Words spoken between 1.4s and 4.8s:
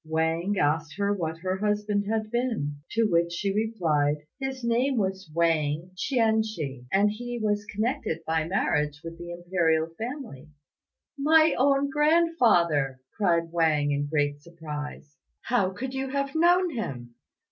her husband had been; to which she replied, "His